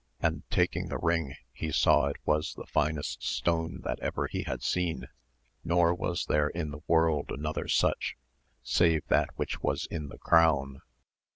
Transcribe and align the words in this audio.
and 0.19 0.41
taking 0.49 0.87
the 0.89 0.97
ring 0.97 1.35
he 1.53 1.71
saw 1.71 2.07
it 2.07 2.15
was 2.25 2.55
the 2.55 2.65
finest 2.65 3.21
stone 3.21 3.81
that 3.83 3.99
ever 3.99 4.25
he 4.25 4.41
had 4.41 4.63
seen, 4.63 5.05
nor 5.63 5.93
was 5.93 6.25
there 6.25 6.47
in 6.47 6.71
the 6.71 6.81
world 6.87 7.29
another 7.29 7.67
such, 7.67 8.17
save 8.63 9.05
that 9.09 9.29
which 9.35 9.61
was 9.61 9.85
in 9.91 10.07
the 10.07 10.17
crown. 10.17 10.81